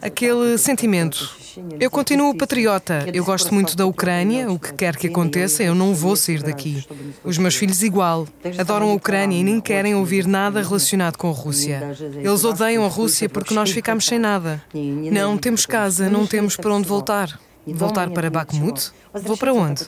Aquele 0.00 0.58
sentimento. 0.58 1.30
Eu 1.78 1.90
continuo 1.90 2.34
patriota. 2.34 3.06
Eu 3.12 3.24
gosto 3.24 3.52
muito 3.52 3.76
da 3.76 3.84
Ucrânia, 3.84 4.50
o 4.50 4.58
que 4.58 4.72
quer 4.72 4.96
que 4.96 5.06
aconteça, 5.06 5.62
eu 5.62 5.74
não 5.74 5.94
vou 5.94 6.16
sair 6.16 6.42
daqui. 6.42 6.84
Os 7.22 7.36
meus 7.38 7.54
filhos, 7.54 7.82
igual. 7.82 8.26
Adoram 8.58 8.90
a 8.90 8.94
Ucrânia 8.94 9.38
e 9.38 9.44
nem 9.44 9.60
querem 9.60 9.94
ouvir 9.94 10.26
nada 10.26 10.62
relacionado 10.62 11.16
com 11.16 11.28
a 11.28 11.32
Rússia. 11.32 11.94
Eles 12.16 12.44
odeiam 12.44 12.84
a 12.84 12.88
Rússia 12.88 13.28
porque 13.28 13.54
nós 13.54 13.70
ficamos 13.70 14.06
sem 14.06 14.18
nada. 14.18 14.62
Não 14.74 15.36
temos 15.36 15.66
casa, 15.66 16.08
não 16.08 16.26
temos 16.26 16.56
para 16.56 16.74
onde 16.74 16.88
voltar. 16.88 17.38
Voltar 17.66 18.10
para 18.10 18.30
Bakhmut? 18.30 18.90
Vou 19.14 19.36
para 19.36 19.52
onde? 19.52 19.86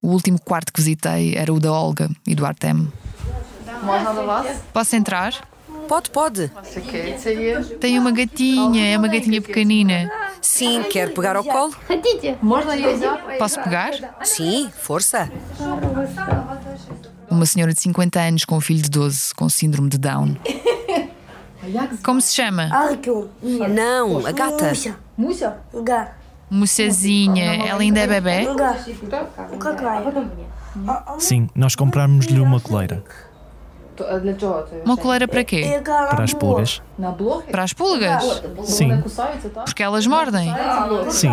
O 0.00 0.08
último 0.08 0.40
quarto 0.40 0.72
que 0.72 0.80
visitei 0.80 1.34
era 1.36 1.52
o 1.52 1.60
da 1.60 1.72
Olga 1.72 2.08
e 2.26 2.34
do 2.34 2.46
Artem. 2.46 2.90
Posso 4.72 4.96
entrar? 4.96 5.34
Pode, 5.88 6.10
pode. 6.10 6.50
Tem 7.80 7.98
uma 7.98 8.10
gatinha, 8.10 8.86
é 8.94 8.98
uma 8.98 9.08
gatinha 9.08 9.40
pequenina. 9.40 10.10
Sim, 10.40 10.82
quer 10.84 11.12
pegar 11.12 11.34
ao 11.36 11.44
colo? 11.44 11.74
Posso 13.38 13.60
pegar? 13.62 13.92
Sim, 14.22 14.70
força. 14.76 15.30
Uma 17.30 17.46
senhora 17.46 17.72
de 17.74 17.80
50 17.80 18.20
anos 18.20 18.44
com 18.44 18.56
um 18.56 18.60
filho 18.60 18.82
de 18.82 18.90
12 18.90 19.34
com 19.34 19.48
síndrome 19.48 19.88
de 19.88 19.98
Down. 19.98 20.36
Como 22.02 22.20
se 22.20 22.34
chama? 22.34 22.68
Não, 23.68 24.26
a 24.26 24.32
gata. 24.32 24.72
Moçazinha, 26.50 27.66
ela 27.66 27.80
ainda 27.80 28.00
é 28.00 28.06
bebê? 28.06 28.46
Sim, 31.18 31.48
nós 31.54 31.74
comprámos-lhe 31.74 32.40
uma 32.40 32.60
coleira. 32.60 33.04
Uma 34.84 34.96
coleira 34.96 35.26
para 35.26 35.42
quê? 35.44 35.80
Para 35.84 36.22
as 36.24 36.32
pulgas. 36.32 36.80
Para 37.50 37.62
as 37.64 37.72
pulgas? 37.72 38.22
Sim. 38.64 39.02
Porque 39.64 39.82
elas 39.82 40.06
mordem? 40.06 40.48
Sim. 41.10 41.30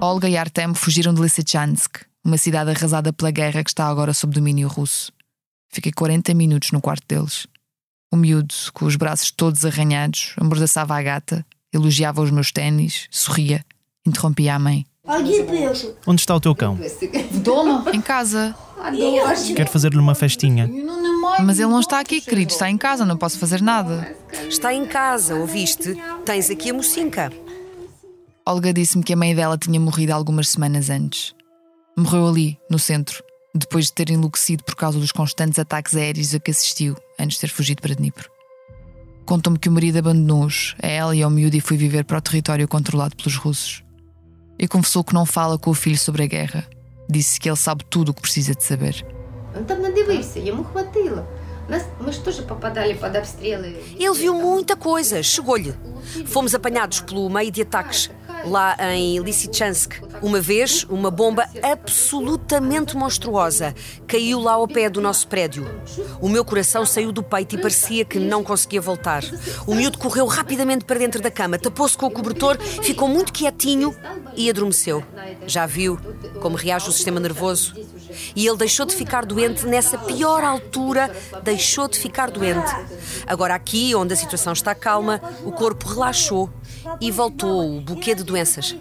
Olga 0.00 0.28
e 0.28 0.36
Artem 0.36 0.74
fugiram 0.74 1.14
de 1.14 1.20
Lysychansk, 1.22 1.98
uma 2.24 2.36
cidade 2.36 2.70
arrasada 2.70 3.12
pela 3.12 3.30
guerra 3.30 3.62
que 3.62 3.70
está 3.70 3.86
agora 3.86 4.12
sob 4.12 4.34
domínio 4.34 4.68
russo. 4.68 5.12
Fiquei 5.68 5.92
40 5.92 6.34
minutos 6.34 6.72
no 6.72 6.80
quarto 6.80 7.04
deles. 7.06 7.46
O 8.12 8.16
miúdo, 8.16 8.54
com 8.74 8.86
os 8.86 8.96
braços 8.96 9.30
todos 9.30 9.64
arranhados, 9.64 10.34
amordaçava 10.36 10.96
a 10.96 11.02
gata, 11.02 11.46
elogiava 11.72 12.20
os 12.20 12.30
meus 12.32 12.50
ténis, 12.50 13.06
sorria, 13.08 13.64
interrompia 14.04 14.56
a 14.56 14.58
mãe. 14.58 14.84
Onde 16.04 16.20
está 16.20 16.34
o 16.34 16.40
teu 16.40 16.54
cão? 16.54 16.76
Em 17.92 18.00
casa. 18.00 18.54
Quero 19.54 19.70
fazer-lhe 19.70 19.98
uma 19.98 20.14
festinha. 20.14 20.68
Mas 21.44 21.60
ele 21.60 21.68
não 21.68 21.78
está 21.78 22.00
aqui, 22.00 22.20
querido, 22.20 22.50
está 22.50 22.68
em 22.68 22.76
casa, 22.76 23.04
não 23.04 23.16
posso 23.16 23.38
fazer 23.38 23.62
nada. 23.62 24.16
Está 24.48 24.74
em 24.74 24.84
casa, 24.86 25.36
ouviste? 25.36 25.96
Tens 26.24 26.50
aqui 26.50 26.70
a 26.70 26.74
mocinca. 26.74 27.32
Olga 28.44 28.72
disse-me 28.72 29.04
que 29.04 29.12
a 29.12 29.16
mãe 29.16 29.34
dela 29.34 29.56
tinha 29.56 29.78
morrido 29.78 30.12
algumas 30.12 30.48
semanas 30.48 30.90
antes. 30.90 31.32
Morreu 31.96 32.26
ali, 32.26 32.58
no 32.68 32.78
centro, 32.78 33.22
depois 33.54 33.86
de 33.86 33.92
ter 33.92 34.10
enlouquecido 34.10 34.64
por 34.64 34.74
causa 34.74 34.98
dos 34.98 35.12
constantes 35.12 35.58
ataques 35.58 35.96
aéreos 35.96 36.34
a 36.34 36.40
que 36.40 36.50
assistiu 36.50 36.96
antes 37.18 37.36
de 37.36 37.40
ter 37.40 37.48
fugido 37.48 37.82
para 37.82 37.94
Dnipro. 37.94 38.30
Contou-me 39.26 39.58
que 39.58 39.68
o 39.68 39.72
marido 39.72 39.98
abandonou-os, 39.98 40.74
a 40.82 40.86
ela 40.86 41.14
e 41.14 41.22
ao 41.22 41.30
miúdo, 41.30 41.56
e 41.56 41.60
foi 41.60 41.76
viver 41.76 42.04
para 42.04 42.18
o 42.18 42.20
território 42.20 42.66
controlado 42.66 43.14
pelos 43.16 43.36
russos. 43.36 43.84
E 44.58 44.66
confessou 44.66 45.04
que 45.04 45.14
não 45.14 45.24
fala 45.24 45.58
com 45.58 45.70
o 45.70 45.74
filho 45.74 45.98
sobre 45.98 46.24
a 46.24 46.26
guerra. 46.26 46.66
Disse 47.08 47.38
que 47.38 47.48
ele 47.48 47.56
sabe 47.56 47.84
tudo 47.84 48.10
o 48.10 48.14
que 48.14 48.22
precisa 48.22 48.54
de 48.54 48.62
saber. 48.64 49.04
Ele 51.14 51.39
viu 54.14 54.34
muita 54.34 54.74
coisa, 54.76 55.22
chegou-lhe. 55.22 55.74
Fomos 56.26 56.54
apanhados 56.54 57.00
pelo 57.00 57.30
meio 57.30 57.50
de 57.50 57.62
ataques 57.62 58.10
lá 58.44 58.76
em 58.94 59.18
Lysychansk. 59.20 60.02
Uma 60.22 60.40
vez, 60.40 60.84
uma 60.88 61.10
bomba 61.10 61.48
absolutamente 61.62 62.96
monstruosa 62.96 63.74
caiu 64.06 64.40
lá 64.40 64.52
ao 64.52 64.68
pé 64.68 64.88
do 64.88 65.00
nosso 65.00 65.26
prédio. 65.28 65.66
O 66.20 66.28
meu 66.28 66.44
coração 66.44 66.84
saiu 66.84 67.12
do 67.12 67.22
peito 67.22 67.54
e 67.54 67.58
parecia 67.58 68.04
que 68.04 68.18
não 68.18 68.42
conseguia 68.42 68.80
voltar. 68.80 69.22
O 69.66 69.74
miúdo 69.74 69.98
correu 69.98 70.26
rapidamente 70.26 70.84
para 70.84 70.98
dentro 70.98 71.22
da 71.22 71.30
cama, 71.30 71.58
tapou-se 71.58 71.96
com 71.96 72.06
o 72.06 72.10
cobertor, 72.10 72.58
ficou 72.58 73.08
muito 73.08 73.32
quietinho 73.32 73.94
e 74.36 74.48
adormeceu. 74.50 75.04
Já 75.46 75.66
viu 75.66 75.98
como 76.40 76.56
reage 76.56 76.88
o 76.88 76.92
sistema 76.92 77.20
nervoso? 77.20 77.74
E 78.34 78.46
ele 78.46 78.56
deixou 78.56 78.86
de 78.86 78.94
ficar 78.94 79.24
doente 79.24 79.66
nessa 79.66 79.98
pior 79.98 80.42
altura, 80.44 81.14
deixou 81.42 81.88
de 81.88 81.98
ficar 81.98 82.30
doente. 82.30 82.70
Agora, 83.26 83.54
aqui, 83.54 83.94
onde 83.94 84.12
a 84.12 84.16
situação 84.16 84.52
está 84.52 84.74
calma, 84.74 85.20
o 85.44 85.52
corpo 85.52 85.88
relaxou 85.88 86.50
e 87.00 87.10
voltou 87.10 87.78
o 87.78 87.80
buquê 87.80 88.14
de 88.14 88.24
doenças. 88.24 88.74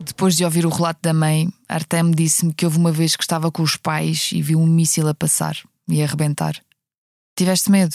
Depois 0.00 0.34
de 0.34 0.44
ouvir 0.44 0.64
o 0.64 0.70
relato 0.70 1.00
da 1.02 1.12
mãe, 1.12 1.52
Artem 1.68 2.10
disse-me 2.10 2.54
que 2.54 2.64
houve 2.64 2.78
uma 2.78 2.90
vez 2.90 3.16
que 3.16 3.22
estava 3.22 3.52
com 3.52 3.62
os 3.62 3.76
pais 3.76 4.30
e 4.32 4.40
viu 4.40 4.58
um 4.58 4.66
míssil 4.66 5.06
a 5.08 5.14
passar 5.14 5.56
e 5.88 6.00
a 6.00 6.06
arrebentar. 6.06 6.56
Tiveste 7.36 7.70
medo? 7.70 7.94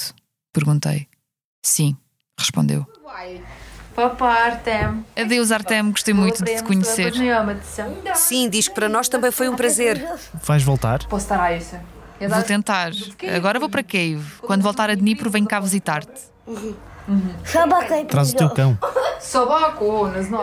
Perguntei. 0.53 1.07
Sim, 1.63 1.97
respondeu. 2.37 2.85
Adeus, 5.15 5.51
Artem, 5.51 5.91
gostei 5.91 6.13
muito 6.13 6.43
de 6.43 6.55
te 6.55 6.63
conhecer. 6.63 7.13
Sim, 8.15 8.49
diz 8.49 8.67
que 8.67 8.73
para 8.75 8.87
nós 8.89 9.07
também 9.09 9.31
foi 9.31 9.49
um 9.49 9.55
prazer. 9.55 10.03
Vais 10.33 10.63
voltar? 10.63 10.99
Vou 12.29 12.43
tentar. 12.43 12.91
Agora 13.35 13.59
vou 13.59 13.69
para 13.69 13.83
Cave. 13.83 14.23
Quando 14.41 14.61
voltar 14.61 14.89
a 14.89 14.95
Dnipro, 14.95 15.29
venho 15.29 15.47
cá 15.47 15.59
visitar-te. 15.59 16.21
Traz 18.07 18.31
o 18.31 18.35
teu 18.35 18.49
cão. 18.51 18.77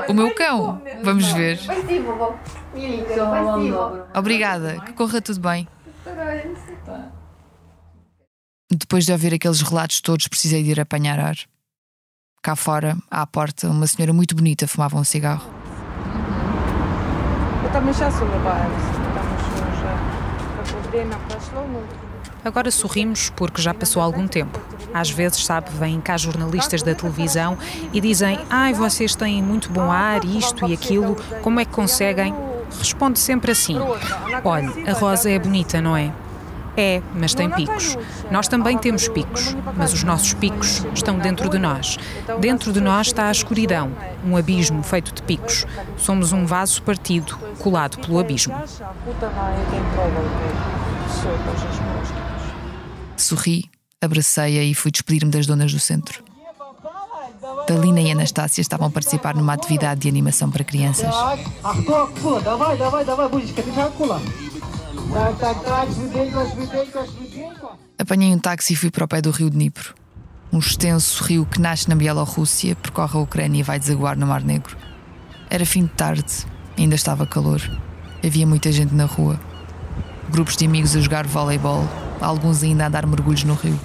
O 0.09 0.13
meu 0.13 0.35
cão? 0.35 0.83
Vamos 1.03 1.27
ver. 1.33 1.59
Obrigada, 4.15 4.81
que 4.81 4.93
corra 4.93 5.21
tudo 5.21 5.41
bem. 5.41 5.69
Depois 8.71 9.07
de 9.07 9.13
ouvir 9.13 9.33
aqueles 9.33 9.63
relatos 9.63 10.01
todos, 10.01 10.29
precisei 10.29 10.63
de 10.63 10.71
ir 10.73 10.81
apanhar 10.81 11.19
ar. 11.19 11.37
Cá 12.41 12.55
fora, 12.55 12.97
à 13.11 13.27
porta, 13.27 13.69
uma 13.69 13.87
senhora 13.87 14.13
muito 14.13 14.35
bonita 14.35 14.67
fumava 14.69 14.97
um 14.97 15.05
cigarro. 15.05 15.45
Agora 22.45 22.71
sorrimos 22.71 23.31
porque 23.31 23.61
já 23.61 23.75
passou 23.75 24.01
algum 24.01 24.27
tempo. 24.27 24.59
Às 24.95 25.11
vezes, 25.11 25.45
sabe, 25.45 25.69
vêm 25.73 26.01
cá 26.01 26.17
jornalistas 26.17 26.83
da 26.83 26.95
televisão 26.95 27.59
e 27.93 28.01
dizem: 28.01 28.39
Ai, 28.49 28.73
vocês 28.73 29.15
têm 29.15 29.43
muito 29.43 29.71
bom 29.71 29.91
ar, 29.91 30.25
isto 30.25 30.67
e 30.67 30.73
aquilo, 30.73 31.17
como 31.43 31.61
é 31.61 31.65
que 31.65 31.73
conseguem? 31.73 32.35
Responde 32.79 33.19
sempre 33.19 33.51
assim: 33.51 33.77
Olha, 34.45 34.73
a 34.89 34.93
rosa 34.93 35.29
é 35.29 35.39
bonita, 35.39 35.81
não 35.83 35.97
é? 35.97 36.13
É, 36.81 37.03
mas 37.13 37.35
tem 37.35 37.51
picos. 37.51 37.99
Nós 38.31 38.47
também 38.47 38.79
temos 38.79 39.09
picos, 39.09 39.57
mas 39.77 39.93
os 39.93 40.05
nossos 40.05 40.33
picos 40.33 40.87
estão 40.95 41.19
dentro 41.19 41.51
de 41.51 41.59
nós. 41.59 41.99
Dentro 42.39 42.73
de 42.73 42.81
nós 42.81 43.09
está 43.09 43.27
a 43.27 43.33
escuridão, 43.33 43.91
um 44.25 44.37
abismo 44.37 44.81
feito 44.85 45.13
de 45.13 45.21
picos. 45.23 45.67
Somos 45.97 46.33
um 46.33 46.47
vaso 46.47 46.81
partido, 46.85 47.37
colado 47.59 47.99
pelo 47.99 48.21
abismo. 48.21 48.55
Sorri, 53.17 53.69
abracei-a 54.01 54.63
e 54.63 54.73
fui 54.73 54.93
despedir-me 54.93 55.33
das 55.33 55.49
donas 55.49 55.73
do 55.73 55.81
centro. 55.81 56.23
Talina 57.67 58.01
e 58.01 58.13
Anastácia 58.13 58.61
estavam 58.61 58.87
a 58.87 58.91
participar 58.91 59.35
numa 59.35 59.53
atividade 59.53 60.03
de 60.03 60.09
animação 60.09 60.49
para 60.49 60.63
crianças. 60.63 61.13
Apanhei 67.99 68.31
um 68.35 68.39
táxi 68.39 68.75
e 68.75 68.77
fui 68.77 68.91
para 68.91 69.05
o 69.05 69.09
pé 69.09 69.23
do 69.23 69.31
rio 69.31 69.49
Dnipro. 69.49 69.95
Um 70.53 70.59
extenso 70.59 71.25
rio 71.25 71.47
que 71.47 71.61
nasce 71.61 71.89
na 71.89 71.95
Bielorrússia, 71.95 72.77
percorre 72.77 73.19
a 73.19 73.23
Ucrânia 73.23 73.61
e 73.61 73.63
vai 73.63 73.79
desaguar 73.79 74.19
no 74.19 74.27
Mar 74.27 74.43
Negro. 74.43 74.77
Era 75.49 75.65
fim 75.65 75.85
de 75.85 75.91
tarde, 75.91 76.47
ainda 76.77 76.95
estava 76.95 77.27
calor. 77.27 77.61
Havia 78.25 78.47
muita 78.47 78.71
gente 78.71 78.95
na 78.95 79.07
rua. 79.07 79.41
Grupos 80.31 80.57
de 80.57 80.67
amigos 80.67 80.95
a 80.95 81.01
jogar 81.01 81.27
voleibol, 81.27 81.89
alguns 82.21 82.63
ainda 82.63 82.87
a 82.87 82.89
dar 82.89 83.07
mergulhos 83.07 83.45
no 83.45 83.55
rio. 83.55 83.81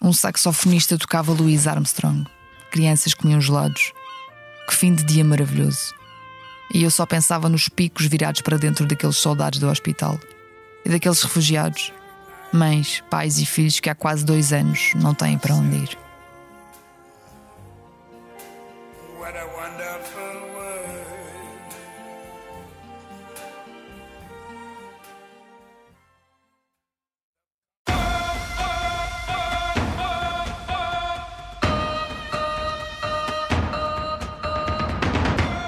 Um 0.00 0.12
saxofonista 0.12 0.96
tocava 0.96 1.32
Louis 1.32 1.66
Armstrong. 1.66 2.26
Crianças 2.70 3.12
comiam 3.12 3.40
gelados. 3.40 3.92
Que 4.66 4.74
fim 4.74 4.94
de 4.94 5.04
dia 5.04 5.24
maravilhoso. 5.24 5.94
E 6.72 6.82
eu 6.82 6.90
só 6.90 7.04
pensava 7.04 7.48
nos 7.48 7.68
picos 7.68 8.06
virados 8.06 8.40
para 8.40 8.56
dentro 8.56 8.86
daqueles 8.86 9.16
soldados 9.16 9.58
do 9.58 9.68
hospital 9.68 10.18
e 10.86 10.88
daqueles 10.88 11.20
refugiados, 11.20 11.92
mães, 12.52 13.02
pais 13.10 13.38
e 13.38 13.44
filhos 13.44 13.80
que 13.80 13.90
há 13.90 13.94
quase 13.94 14.24
dois 14.24 14.52
anos 14.52 14.92
não 14.94 15.12
têm 15.12 15.36
para 15.36 15.52
onde 15.52 15.76
ir. 15.78 15.98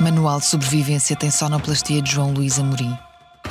Manual 0.01 0.39
de 0.39 0.47
Sobrevivência 0.47 1.17
tem 1.17 1.29
sonoplastia 1.29 2.01
de 2.01 2.13
João 2.13 2.33
Luís 2.33 2.57
Amorim. 2.59 2.97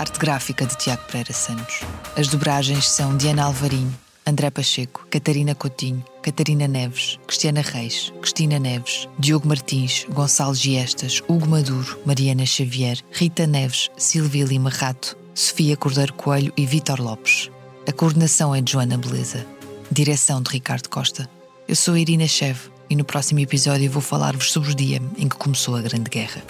Arte 0.08 0.20
gráfica 0.20 0.65
de 0.65 0.78
Tiago 0.78 1.04
Pereira 1.08 1.34
Santos. 1.34 1.82
As 2.15 2.30
dobragens 2.30 2.89
são 2.89 3.17
Diana 3.17 3.43
Alvarinho, 3.43 3.93
André 4.26 4.50
Pacheco, 4.50 5.06
Catarina 5.12 5.54
Coutinho, 5.54 6.02
Catarina 6.24 6.65
Neves, 6.65 7.20
Cristiana 7.28 7.60
Reis, 7.60 8.13
Cristina 8.22 8.58
Neves, 8.58 9.10
Diogo 9.20 9.50
Martins, 9.50 10.06
Gonçalo 10.10 10.56
Giestas, 10.56 11.22
Hugo 11.28 11.46
Maduro, 11.50 12.00
Mariana 12.06 12.46
Xavier, 12.46 12.98
Rita 13.12 13.46
Neves, 13.46 13.89
Silvia 13.98 14.46
Lima 14.46 14.70
Rato, 14.70 15.17
Sofia 15.36 15.76
Cordeiro 15.76 16.13
Coelho 16.13 16.54
e 16.56 16.65
Vítor 16.65 17.02
Lopes. 17.02 17.52
A 17.86 17.91
coordenação 17.91 18.56
é 18.56 18.62
de 18.62 18.72
Joana 18.72 18.98
Beleza. 18.98 19.46
Direção 19.91 20.41
de 20.41 20.52
Ricardo 20.52 20.88
Costa. 20.88 21.30
Eu 21.67 21.76
sou 21.76 21.98
Irina 21.98 22.30
Chev 22.30 22.58
e 22.89 22.96
no 22.96 23.04
próximo 23.04 23.41
episódio 23.41 23.91
vou 23.91 24.02
falar-vos 24.02 24.54
sobre 24.54 24.72
o 24.72 24.76
dia 24.76 25.02
em 25.17 25.28
que 25.28 25.36
começou 25.36 25.76
a 25.76 25.82
Grande 25.82 26.10
Guerra. 26.10 26.41